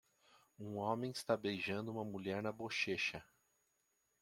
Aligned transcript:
Um 0.59 0.77
homem 0.79 1.11
está 1.11 1.37
beijando 1.37 1.91
uma 1.91 2.03
mulher 2.03 2.41
na 2.41 2.51
bochecha. 2.51 3.23